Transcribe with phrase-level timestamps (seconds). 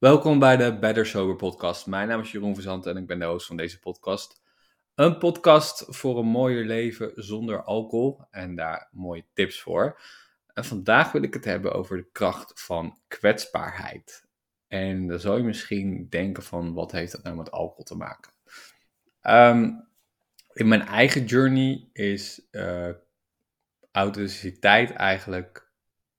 [0.00, 1.86] Welkom bij de Better Sober podcast.
[1.86, 4.42] Mijn naam is Jeroen Verzant en ik ben de host van deze podcast.
[4.94, 10.00] Een podcast voor een mooier leven zonder alcohol en daar mooie tips voor.
[10.54, 14.26] En vandaag wil ik het hebben over de kracht van kwetsbaarheid.
[14.68, 18.32] En dan zou je misschien denken van, wat heeft dat nou met alcohol te maken?
[19.20, 19.70] Ehm,
[20.52, 22.90] in mijn eigen journey is uh,
[23.92, 25.70] authenticiteit eigenlijk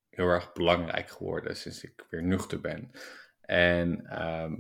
[0.09, 2.91] heel erg belangrijk geworden sinds ik weer nuchter ben.
[3.51, 4.55] En ehm,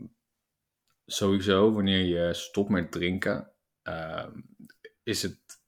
[1.05, 4.41] sowieso, wanneer je stopt met drinken, ehm,
[5.03, 5.61] is het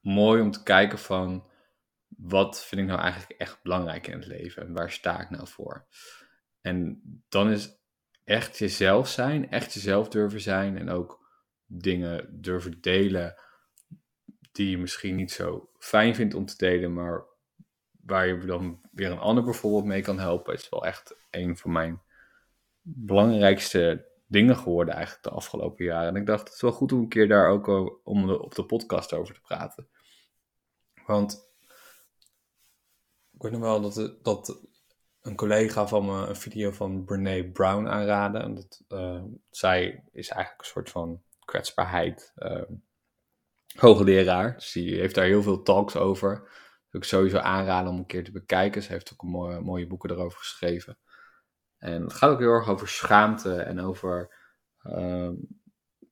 [0.00, 1.50] mooi om te kijken van
[2.08, 5.48] wat vind ik nou eigenlijk echt belangrijk in het leven en waar sta ik nou
[5.48, 5.86] voor?
[6.60, 7.78] En dan is
[8.24, 11.26] echt jezelf zijn, echt jezelf durven zijn en ook
[11.66, 13.34] dingen durven delen
[14.52, 17.24] die je misschien niet zo fijn vindt om te delen, maar
[17.90, 21.72] waar je dan weer een ander bijvoorbeeld mee kan helpen, is wel echt een van
[21.72, 22.02] mijn
[22.82, 26.08] belangrijkste dingen geworden eigenlijk de afgelopen jaren.
[26.08, 27.68] En ik dacht, het is wel goed om een keer daar ook
[28.04, 29.88] om op de podcast over te praten.
[31.06, 31.50] Want
[33.32, 34.66] ik weet nog wel dat, dat
[35.22, 38.38] een collega van me een video van Brene Brown aanraadde.
[38.38, 42.62] En dat, uh, zij is eigenlijk een soort van kwetsbaarheid uh,
[43.76, 44.54] hoogleraar.
[44.54, 46.38] Dus die heeft daar heel veel talks over.
[46.90, 48.82] Dat ik sowieso aanraden om een keer te bekijken.
[48.82, 50.98] Ze heeft ook mooie, mooie boeken erover geschreven.
[51.82, 54.34] En het gaat ook heel erg over schaamte en over
[54.84, 55.30] uh,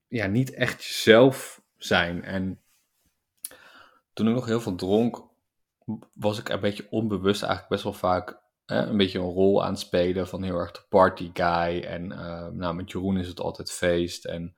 [0.08, 2.24] ja, niet echt jezelf zijn.
[2.24, 2.60] En
[4.12, 5.22] toen ik nog heel veel dronk,
[6.12, 9.70] was ik een beetje onbewust eigenlijk best wel vaak hè, een beetje een rol aan
[9.70, 11.82] het spelen van heel erg de party guy.
[11.82, 14.56] En uh, nou, met Jeroen is het altijd feest en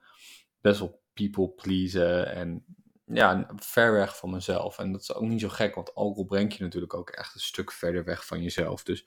[0.61, 2.65] best wel people pleasen en
[3.05, 4.79] ja, ver weg van mezelf.
[4.79, 7.41] En dat is ook niet zo gek, want alcohol brengt je natuurlijk ook echt een
[7.41, 8.83] stuk verder weg van jezelf.
[8.83, 9.05] Dus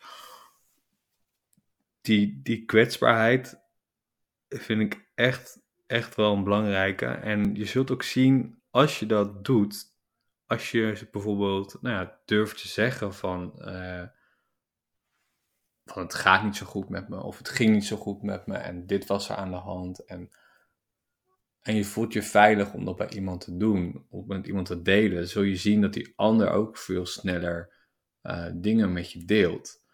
[2.06, 3.60] die, die kwetsbaarheid
[4.48, 7.06] vind ik echt, echt wel een belangrijke.
[7.06, 9.94] En je zult ook zien, als je dat doet,
[10.46, 14.02] als je bijvoorbeeld nou ja, durft te zeggen van, uh,
[15.84, 18.46] van het gaat niet zo goed met me, of het ging niet zo goed met
[18.46, 20.04] me, en dit was er aan de hand.
[20.04, 20.30] En,
[21.60, 24.82] en je voelt je veilig om dat bij iemand te doen, of met iemand te
[24.82, 27.74] delen, zul je zien dat die ander ook veel sneller
[28.22, 29.84] uh, dingen met je deelt.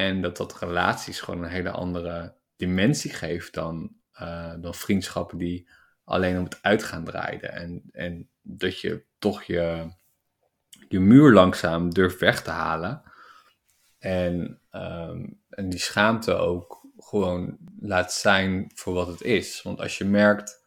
[0.00, 5.68] En dat dat relaties gewoon een hele andere dimensie geeft dan, uh, dan vriendschappen die
[6.04, 7.52] alleen om het uitgaan draaiden.
[7.52, 9.92] En, en dat je toch je,
[10.88, 13.02] je muur langzaam durft weg te halen.
[13.98, 19.62] En, um, en die schaamte ook gewoon laat zijn voor wat het is.
[19.62, 20.59] Want als je merkt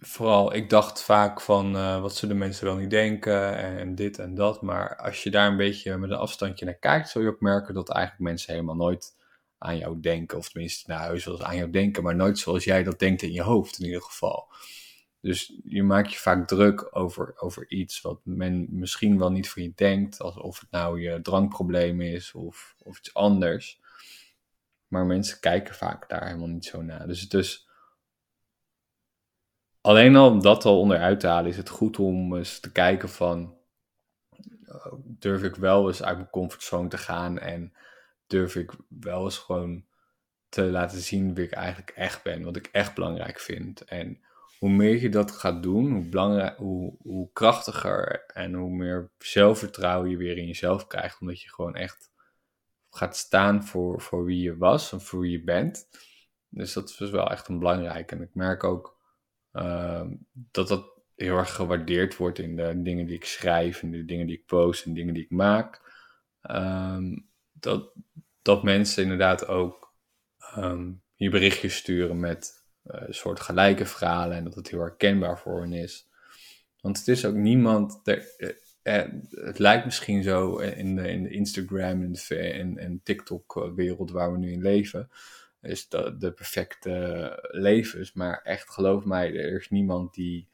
[0.00, 4.34] vooral, ik dacht vaak van uh, wat zullen mensen wel niet denken en, dit en
[4.34, 4.62] dat.
[4.62, 7.74] Maar als je daar een beetje met een afstandje naar kijkt, zul je ook merken
[7.74, 9.16] dat eigenlijk mensen helemaal nooit
[9.58, 10.38] aan jou denken.
[10.38, 13.32] Of tenminste, nou, heus wel aan jou denken, maar nooit zoals jij dat denkt in
[13.32, 14.48] je hoofd in ieder geval.
[15.20, 19.62] Dus je maakt je vaak druk over, over iets wat men misschien wel niet voor
[19.62, 20.20] je denkt.
[20.20, 23.80] Alsof het nou je drankprobleem is of, of iets anders.
[24.88, 27.06] Maar mensen kijken vaak daar helemaal niet zo naar.
[27.06, 27.65] Dus, dus
[29.86, 33.08] alleen al om dat al onderuit te halen, is het goed om eens te kijken
[33.08, 33.56] van,
[34.62, 37.72] uh, durf ik wel eens uit mijn comfortzone te gaan en
[38.26, 39.84] durf ik wel eens gewoon
[40.48, 43.84] te laten zien wie ik eigenlijk echt ben, wat ik echt belangrijk vind.
[43.84, 44.20] En
[44.58, 50.16] hoe meer je dat gaat doen, hoe, hoe, hoe krachtiger en hoe meer zelfvertrouwen je
[50.16, 52.10] weer in jezelf krijgt, omdat je gewoon echt
[52.90, 55.88] gaat staan voor, voor wie je was en voor wie je bent.
[56.48, 58.12] Dus dat is wel echt een belangrijk.
[58.12, 58.95] En ik merk ook
[60.50, 64.26] dat dat heel erg gewaardeerd wordt in de dingen die ik schrijf, en de dingen
[64.26, 65.80] die ik post en dingen die ik maak.
[66.42, 67.18] Ehm,
[67.52, 67.92] dat,
[68.42, 69.94] dat mensen inderdaad ook
[70.56, 75.38] um, je berichtjes sturen met uh, een soort gelijke verhalen en dat het heel herkenbaar
[75.38, 76.08] voor hen is.
[76.80, 78.00] Want het is ook niemand.
[78.04, 78.50] Er, eh,
[78.82, 84.32] eh, het lijkt misschien zo in de, in de Instagram en, de, en TikTok-wereld waar
[84.32, 85.10] we nu in leven
[85.60, 88.12] is de, de perfecte levens.
[88.12, 90.48] Maar echt, geloof mij, er is niemand die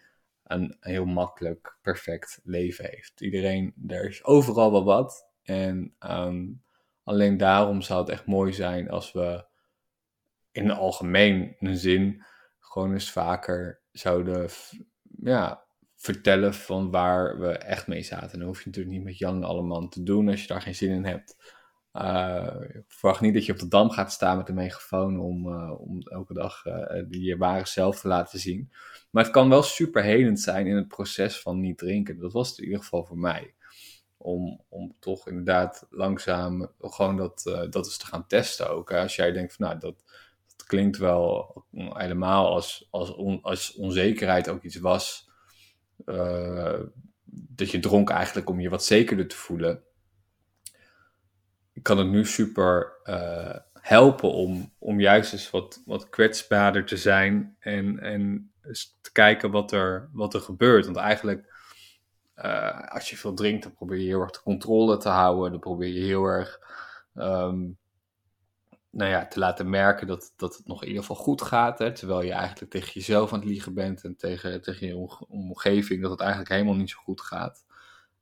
[0.44, 3.20] een heel makkelijk, perfect leven heeft.
[3.20, 5.28] Iedereen, er is overal wel wat.
[5.42, 6.62] En um,
[7.02, 9.44] alleen daarom zou het echt mooi zijn als we
[10.52, 12.24] in algemeen zin
[12.58, 14.48] gewoon eens vaker zouden
[15.22, 15.64] ja,
[15.96, 18.32] vertellen van waar we echt mee zaten.
[18.32, 20.74] En dan hoef je natuurlijk niet met Jan allemaal te doen als je daar geen
[20.74, 21.36] zin in hebt.
[21.92, 22.56] Uh,
[22.86, 26.00] verwacht niet dat je op de dam gaat staan met een megafoon om, uh, om
[26.00, 28.72] elke dag uh, je ware zelf te laten zien.
[29.10, 32.18] Maar het kan wel super helend zijn in het proces van niet drinken.
[32.18, 33.54] Dat was het in ieder geval voor mij.
[34.16, 38.92] Om, om toch inderdaad langzaam gewoon dat, dat eens te gaan testen ook.
[38.92, 40.04] Als jij denkt van nou, dat,
[40.56, 45.30] dat klinkt wel helemaal als, als, on, als onzekerheid ook iets was.
[47.24, 49.82] Dat je dronk eigenlijk om je wat zekerder te voelen.
[51.82, 57.56] Kan het nu super uh, helpen om, om juist eens wat, wat kwetsbaarder te zijn
[57.58, 58.52] en, en
[59.00, 60.84] te kijken wat er, wat er gebeurt.
[60.84, 61.52] Want eigenlijk,
[62.36, 65.50] uh, als je veel drinkt, dan probeer je heel erg de controle te houden.
[65.50, 66.60] Dan probeer je heel erg
[67.14, 67.78] um,
[68.92, 71.78] nou ja, te laten merken dat, dat het nog in ieder geval goed gaat.
[71.78, 76.02] Hè, terwijl je eigenlijk tegen jezelf aan het liegen bent en tegen, tegen je omgeving
[76.02, 77.64] dat het eigenlijk helemaal niet zo goed gaat.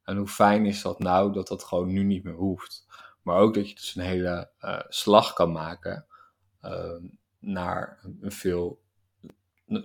[0.04, 2.86] En hoe fijn is dat nou dat dat gewoon nu niet meer hoeft.
[3.22, 6.06] Maar ook dat je dus een hele uh, slag kan maken
[6.64, 6.96] uh,
[7.38, 8.82] naar een veel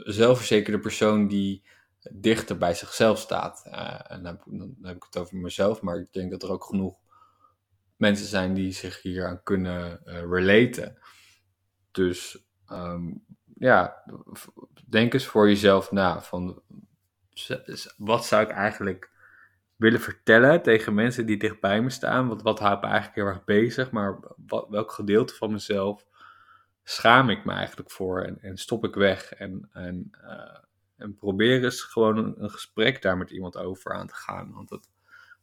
[0.03, 1.63] zelfverzekerde persoon die
[2.11, 3.63] dichter bij zichzelf staat.
[3.67, 6.63] Uh, en dan, dan, heb ik het over mezelf, maar ik denk dat er ook
[6.63, 6.95] genoeg
[7.95, 10.97] mensen zijn die zich hier aan kunnen uh, relaten.
[11.91, 13.25] Dus um,
[13.57, 14.03] ja,
[14.89, 16.61] denk eens voor jezelf na van
[17.97, 19.11] wat zou ik eigenlijk
[19.75, 22.27] willen vertellen tegen mensen die dichtbij me staan?
[22.27, 23.91] Wat, wat houdt me eigenlijk heel erg bezig?
[23.91, 26.05] Maar wat, welk gedeelte van mezelf
[26.83, 29.33] schaam ik me eigenlijk voor en, en stop ik weg?
[29.33, 30.57] En, en, uh,
[30.97, 34.51] en probeer eens gewoon een, gesprek daar met iemand over aan te gaan.
[34.53, 34.89] Want dat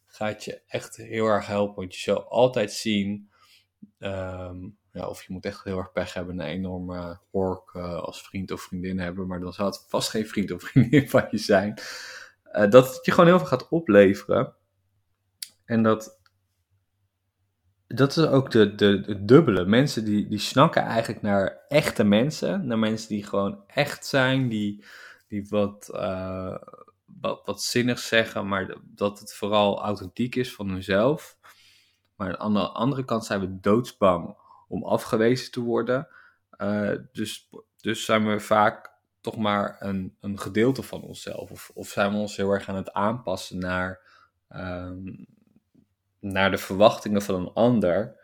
[0.07, 1.75] gaat je echt heel erg helpen.
[1.75, 3.31] Want je zal altijd zien,
[3.99, 8.23] um, ja, of je moet echt heel erg pech hebben, een enorme hork uh, als
[8.23, 9.27] vriend of vriendin hebben.
[9.27, 11.75] Maar dan zal het vast geen vriend of vriendin van je zijn.
[12.53, 14.55] Uh, dat het je gewoon heel veel gaat opleveren.
[15.65, 16.21] En dat,
[17.87, 19.65] dat is ook de, de, de dubbele.
[19.65, 22.67] Mensen die, die snakken eigenlijk naar echte mensen.
[22.67, 24.49] Naar mensen die gewoon echt zijn.
[24.49, 24.85] Die,
[25.29, 26.57] die wat, uh,
[27.21, 28.49] wat, zinnig zeggen.
[28.49, 31.37] Maar dat het vooral authentiek is van hunzelf.
[32.17, 34.37] Maar aan de andere kant zijn we doodsbang
[34.69, 36.09] om afgewezen te worden.
[36.59, 38.92] Uh, dus, dus zijn we vaak
[39.23, 41.51] toch maar een, een gedeelte van onszelf?
[41.51, 44.01] Of, of zijn we ons heel erg aan het aanpassen naar,
[44.51, 45.27] um,
[46.21, 48.21] naar de verwachtingen van een ander?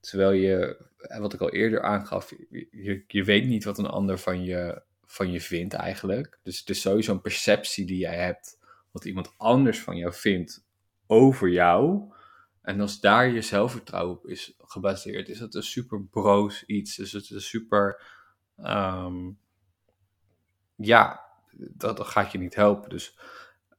[0.00, 0.84] Terwijl je,
[1.18, 2.34] wat ik al eerder aangaf,
[2.70, 6.38] je, je weet niet wat een ander van je, van je vindt eigenlijk.
[6.42, 8.58] Dus het is sowieso een perceptie die jij hebt,
[8.90, 10.64] wat iemand anders van jou vindt
[11.06, 12.12] over jou.
[12.62, 16.96] En als daar je zelfvertrouwen op is gebaseerd, is dat een super broos iets.
[16.96, 18.02] Dus het is super.
[18.56, 19.38] Um,
[20.76, 21.24] ja,
[21.56, 22.90] dat, gaat je niet helpen.
[22.90, 23.18] Dus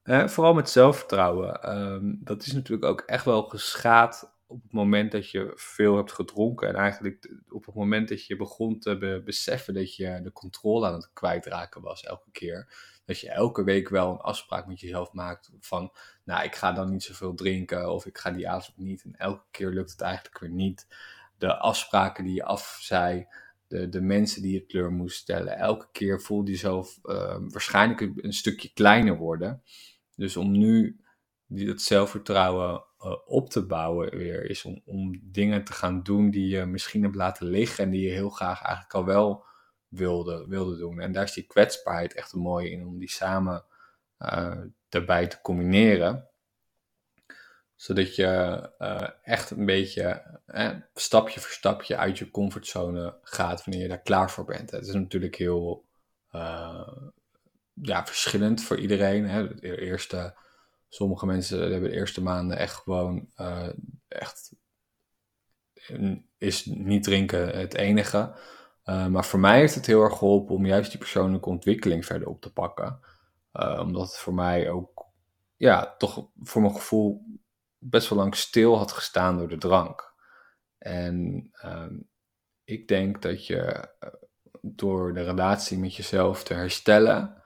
[0.03, 1.77] vooral met zelfvertrouwen.
[1.77, 6.11] Um, dat is natuurlijk ook echt wel geschaad op het moment dat je veel hebt
[6.11, 6.67] gedronken.
[6.67, 10.87] En eigenlijk op het moment dat je begon te be beseffen dat je de controle
[10.87, 12.73] aan het kwijtraken was elke keer.
[13.05, 15.91] Dat je elke week wel een afspraak met jezelf maakt van,
[16.23, 19.03] nou, ik ga dan niet zoveel drinken of ik ga die avond niet.
[19.03, 20.87] En elke keer lukt het eigenlijk weer niet.
[21.37, 23.27] De afspraken die je afzei,
[23.67, 25.57] de, de mensen die je kleur moest stellen.
[25.57, 29.63] Elke keer voelde je jezelf uh, waarschijnlijk een, stukje kleiner worden.
[30.15, 31.01] Dus om nu
[31.45, 36.47] dat zelfvertrouwen uh, op te bouwen weer, is om, om dingen te gaan doen die
[36.47, 39.45] je misschien hebt laten liggen en die je heel graag eigenlijk al wel
[39.87, 40.99] wilde, wilde doen.
[40.99, 43.65] En daar is die kwetsbaarheid echt een mooie in, om die samen
[44.19, 46.29] uh, daarbij te combineren
[47.77, 53.83] zodat je uh, echt een beetje eh, stapje voor stapje uit je comfortzone gaat wanneer
[53.83, 54.71] je daar klaar voor bent.
[54.71, 55.85] Het is natuurlijk heel
[56.31, 56.87] uh,
[57.73, 59.29] ja, verschillend voor iedereen.
[59.29, 59.55] Hè.
[59.55, 60.35] De eerste,
[60.89, 63.29] sommige mensen hebben de eerste maanden echt gewoon
[64.07, 64.51] echt
[66.37, 68.35] is niet drinken het enige.
[68.83, 72.41] maar voor mij heeft het heel erg geholpen om juist die persoonlijke ontwikkeling verder op
[72.41, 72.99] te pakken.
[73.79, 75.05] omdat het voor mij ook,
[75.55, 77.25] ja, toch voor mijn gevoel
[77.77, 80.13] best wel lang stil had gestaan door de drank.
[80.77, 82.07] En um,
[82.63, 83.61] ik denk dat je
[83.99, 84.09] eh,
[84.61, 87.41] door de relatie met jezelf te herstellen,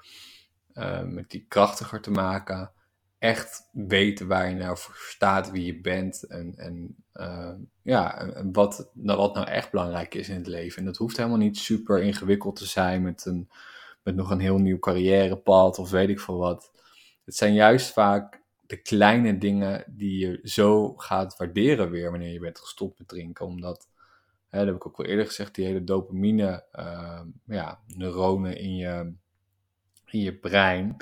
[0.73, 2.71] uh, met die krachtiger te maken,
[3.17, 8.89] echt weten waar je nou voor staat, wie je bent en, en uh, ja, wat,
[8.93, 10.79] nou, wat nou echt belangrijk is in het leven.
[10.79, 13.49] En dat hoeft helemaal niet super ingewikkeld te zijn met, een,
[14.03, 16.71] met nog een heel nieuw carrièrepad of weet ik veel wat.
[17.25, 18.40] Het zijn juist vaak
[18.71, 23.45] de kleine dingen die je zo gaat waarderen weer wanneer je bent gestopt met drinken.
[23.45, 23.89] Omdat,
[24.47, 28.75] hè, dat heb ik ook wel eerder gezegd, die hele dopamine uh, ja, neuronen in
[28.75, 29.13] je,
[30.05, 30.97] in je brein,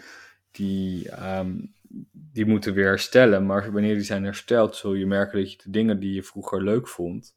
[0.51, 1.73] die, um,
[2.11, 3.45] die moeten weer herstellen.
[3.45, 6.63] Maar wanneer die zijn hersteld, zul je merken dat je de dingen die je vroeger
[6.63, 7.35] leuk vond,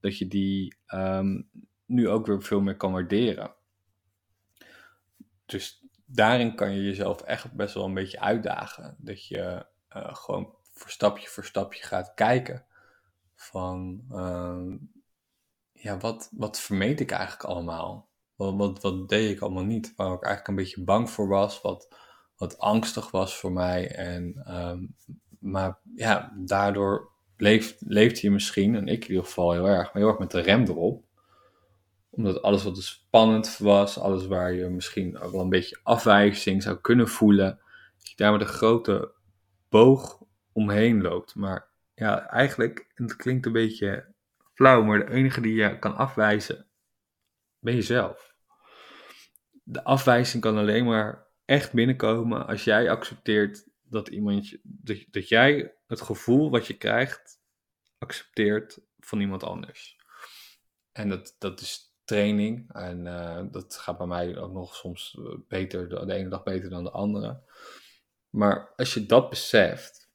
[0.00, 1.48] dat je die um,
[1.86, 3.54] nu ook weer veel meer kan waarderen.
[5.46, 5.83] Dus
[6.14, 8.96] daarin kan je jezelf echt best wel een beetje uitdagen.
[8.98, 9.66] Dat je
[9.96, 12.64] uh, gewoon voor stapje voor stapje gaat kijken
[13.34, 14.76] van, ehm,
[15.72, 18.08] ja, wat, wat vermeed ik eigenlijk allemaal?
[18.36, 19.92] Wat, wat, deed ik allemaal niet?
[19.96, 21.96] Waar ik eigenlijk een beetje bang voor was, wat,
[22.36, 23.94] wat angstig was voor mij.
[23.94, 24.86] En, ehm,
[25.38, 30.10] maar ja, daardoor leeft, leeft misschien, en ik in ieder geval heel erg, maar heel
[30.10, 31.04] erg met de rem erop.
[32.16, 36.62] Omdat alles wat dus spannend was, alles waar je misschien ook wel een beetje afwijzing
[36.62, 37.60] zou kunnen voelen,
[37.98, 39.12] dat je daar met een grote
[39.68, 41.34] boog omheen loopt.
[41.34, 44.14] Maar ja, eigenlijk, het klinkt een beetje
[44.54, 46.66] flauw, maar de enige die je kan afwijzen,
[47.58, 48.34] ben jezelf.
[49.62, 55.74] De afwijzing kan alleen maar echt binnenkomen als jij accepteert dat iemand, dat, dat jij
[55.86, 57.40] het gevoel wat je krijgt,
[57.98, 59.96] accepteert van iemand anders.
[60.92, 62.72] En dat, dat is training.
[62.72, 65.18] En uh, dat gaat bij mij ook nog soms
[65.48, 67.40] beter, de, ene dag beter dan de andere.
[68.30, 70.10] Maar als je dat beseft,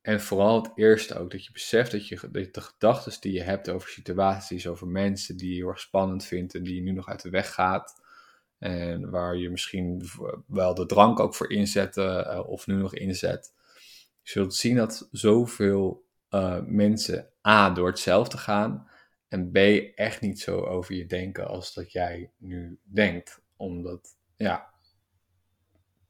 [0.00, 3.42] en vooral het eerste ook, dat je beseft dat je dat de gedachten die je
[3.42, 6.92] hebt over situaties, over mensen die je heel erg spannend vindt en die je nu
[6.92, 8.02] nog uit de weg gaat,
[8.58, 10.02] en waar je misschien
[10.46, 13.52] wel de drank ook voor inzet uh, of nu nog inzet.
[14.22, 16.04] Je zult zien dat zoveel
[16.66, 18.88] mensen A, door hetzelfde gaan
[19.28, 19.56] en B,
[19.94, 23.42] echt niet zo over je denken als dat jij nu denkt.
[23.56, 24.72] Omdat, ja,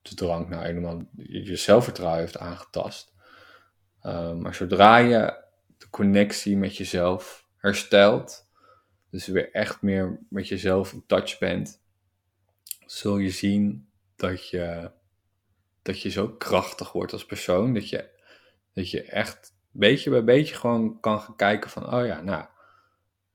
[0.03, 3.15] de drank nou helemaal je zelfvertrouwen heeft aangetast.
[4.03, 5.45] Uh, maar zodra je
[5.79, 8.49] de connectie met jezelf herstelt,
[9.11, 11.83] dus weer echt meer met jezelf in touch bent,
[12.87, 14.91] zul je zien dat je,
[15.83, 17.75] dat je zo krachtig wordt als persoon.
[17.75, 18.11] Dat je,
[18.73, 22.47] dat je echt beetje bij beetje gewoon kan gaan kijken van, oh ja, nou,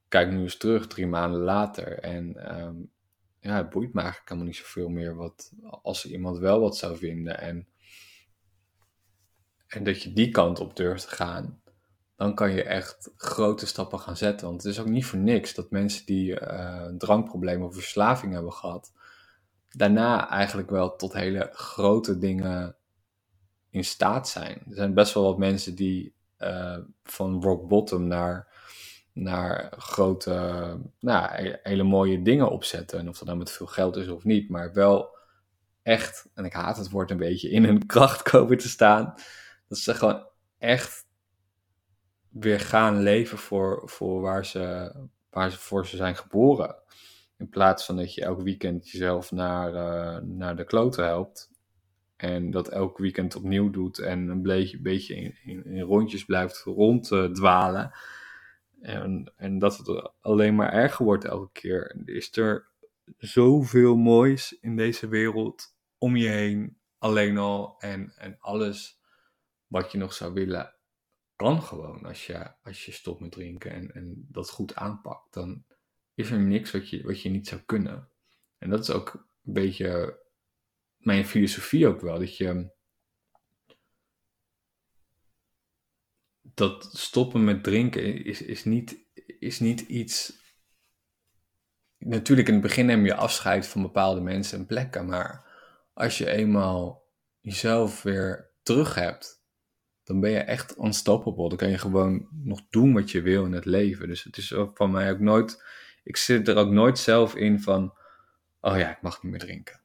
[0.10, 2.00] kijk nu eens terug drie maanden later.
[2.00, 2.92] En um,
[3.39, 5.51] ja, het boeit me eigenlijk helemaal niet zoveel meer wat,
[5.82, 7.39] als iemand wel wat zou vinden.
[7.39, 7.68] En,
[9.68, 11.62] en dat je die kant op durft te gaan,
[12.16, 14.48] dan kan je echt grote stappen gaan zetten.
[14.48, 18.54] Want het is ook niet voor niks dat mensen die uh, drankproblemen of verslaving hebben
[18.54, 18.94] gehad,
[19.70, 22.75] daarna eigenlijk wel tot hele grote dingen
[23.70, 24.62] in staat zijn.
[24.70, 28.49] Er zijn best wel wat mensen die uh, van rock bottom naar,
[29.13, 33.00] naar grote, nou, hele mooie dingen opzetten.
[33.00, 35.18] En of dat nou met veel geld is of niet, maar wel
[35.82, 39.13] echt, en ik haat het woord een beetje, in hun kracht komen te staan.
[39.68, 41.08] Dat ze gewoon echt
[42.30, 44.94] weer gaan leven voor, voor waar, ze,
[45.30, 46.75] waar ze voor ze zijn geboren.
[47.38, 51.51] In plaats van dat je elk weekend jezelf naar, uh, naar de kloten helpt.
[52.16, 54.42] En dat elk weekend opnieuw doet en een
[54.82, 57.92] beetje, in, in, in rondjes blijft ronddwalen.
[58.81, 62.01] En, en dat het alleen maar erger wordt elke keer.
[62.05, 62.67] Is er
[63.17, 67.75] zoveel moois in deze wereld om je heen, alleen al.
[67.79, 69.00] En, en alles
[69.67, 70.75] wat je nog zou willen,
[71.36, 75.33] kan gewoon als je, als je stopt met drinken en, en dat goed aanpakt.
[75.33, 75.63] Dan
[76.13, 78.09] is er niks wat je, wat je niet zou kunnen.
[78.57, 80.19] En dat is ook een beetje
[80.98, 82.19] mijn filosofie ook wel.
[82.19, 82.77] Dat je.
[86.53, 88.98] Dat stoppen met drinken is, is, niet,
[89.39, 90.38] is niet iets.
[91.98, 95.06] Natuurlijk, in het begin neem je afscheid van bepaalde mensen en plekken.
[95.06, 95.46] Maar
[95.94, 97.08] als je eenmaal
[97.39, 99.44] jezelf weer terug hebt,
[100.03, 101.50] dan ben je echt unstoppable.
[101.50, 104.08] Dan kan je gewoon nog doen wat je wil in het leven.
[104.08, 105.62] Dus het is van mij ook nooit
[106.10, 107.94] ik zit er ook nooit zelf in van,
[108.62, 109.82] oh ja, ik mag niet meer drinken.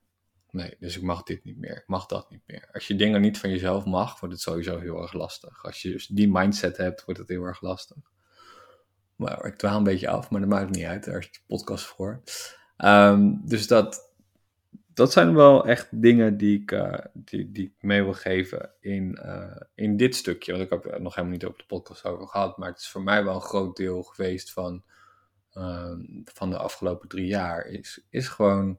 [0.55, 2.69] Nee, dus ik mag dit niet meer, ik mag dat niet meer.
[2.73, 5.65] Als je dingen niet van jezelf mag, wordt het sowieso heel erg lastig.
[5.65, 7.97] Als je dus die mindset hebt, wordt het heel erg lastig.
[9.17, 11.05] Maar ik dwaal een beetje af, maar dat maakt niet uit.
[11.05, 12.23] Daar is de podcast voor.
[12.79, 14.15] Um, dus dat,
[14.95, 19.19] dat zijn wel echt dingen die ik, uh, die, die ik mee wil geven in,
[19.25, 20.53] uh, in dit stukje.
[20.53, 22.59] Want ik heb er nog helemaal niet over de podcast over gehad.
[22.59, 24.85] Maar het is voor mij wel een groot deel geweest van
[25.55, 28.79] Ehm, van de afgelopen drie jaar is, is gewoon,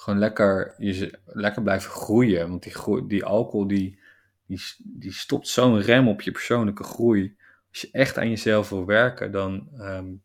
[0.00, 2.48] gewoon lekker, je, lekker blijven groeien.
[2.48, 3.98] Want die, die alcohol die,
[4.46, 7.36] die, die stopt zo'n rem op je persoonlijke groei.
[7.70, 9.68] Als je echt aan jezelf wil werken, dan.
[9.78, 10.22] Um,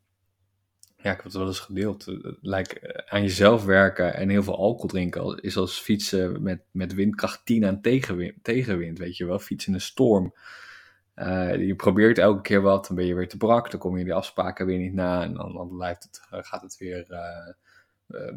[0.98, 2.06] ja, ik heb het wel eens gedeeld.
[2.42, 6.94] Lijkt eh, aan jezelf werken en heel veel alcohol drinken is als fietsen met, met
[6.94, 9.40] windkracht 10 aan tegenwind, tegenwind, weet je wel.
[9.40, 10.34] Fietsen in een storm.
[11.16, 14.04] Uh, je probeert elke keer wat, dan ben je weer te brak, dan kom je
[14.04, 17.06] die afspraken weer niet na en dan, dan blijft het, gaat het weer,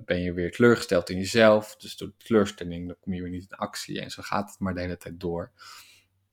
[0.04, 1.76] ben je weer teleurgesteld in jezelf.
[1.76, 4.60] Dus door de teleurstelling dan kom je weer niet in actie en zo gaat het
[4.60, 5.52] maar de hele tijd door.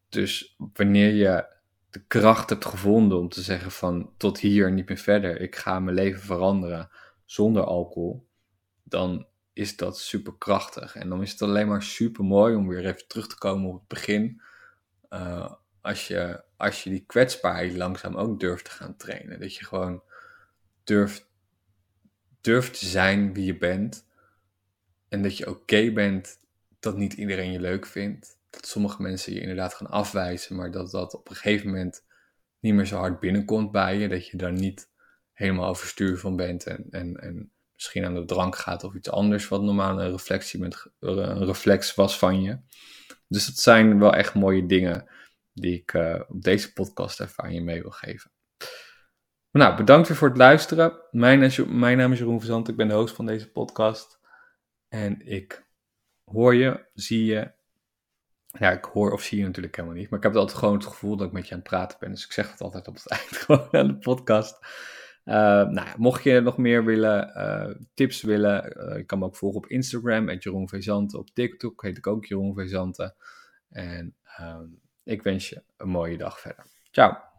[0.10, 1.56] Dus wanneer je
[1.90, 5.80] de kracht hebt gevonden om te zeggen van tot hier niet meer verder, ik ga
[5.80, 6.90] mijn leven veranderen
[7.26, 8.28] zonder alcohol,
[8.84, 10.96] dan is dat super krachtig.
[10.96, 13.80] En dan is het alleen maar super mooi om weer even terug te komen op
[13.80, 14.42] het begin
[15.82, 19.40] als je, als je die kwetsbaarheid langzaam ook durft te gaan trainen.
[19.40, 20.04] Dat je gewoon
[20.84, 21.32] durft,
[22.44, 24.06] durft te zijn wie je bent.
[25.10, 26.40] En dat je oké bent
[26.80, 28.38] dat niet iedereen je leuk vindt.
[28.50, 32.04] Dat sommige mensen je inderdaad gaan afwijzen, maar dat dat op een gegeven moment
[32.60, 34.08] niet meer zo hard binnenkomt bij je.
[34.08, 34.90] Dat je daar niet
[35.34, 39.48] helemaal overstuur van bent en, en, en misschien aan de drank gaat of iets anders
[39.48, 42.60] wat normaal een, reflectie met, een reflex was van je.
[43.28, 45.10] Dus dat zijn wel echt mooie dingen
[45.54, 48.32] die ik uh, op deze podcast even aan je mee wil geven.
[49.54, 50.94] Nou, bedankt weer voor het luisteren.
[51.12, 54.20] Mijn, mijn naam is Jeroen Verzant, ik ben de host van deze podcast.
[54.88, 55.66] En ik
[56.24, 57.52] hoor je, zie je.
[58.46, 60.10] Ja, ik hoor of zie je natuurlijk helemaal niet.
[60.10, 62.10] Maar ik heb altijd gewoon het gevoel dat ik met je aan het praten ben.
[62.10, 64.58] Dus ik zeg het altijd op het eind gewoon aan de podcast.
[65.26, 65.36] Uh,
[65.68, 69.58] nou, mocht je nog meer willen, uh, tips willen, uh, je kan me ook volgen
[69.58, 71.18] op Instagram, Jeroen Vezante.
[71.18, 73.16] Op TikTok heet ik ook Jeroen Vezante.
[73.70, 74.66] En ehm,
[75.04, 76.66] ik wens je een mooie dag verder.
[76.92, 77.33] Ciao.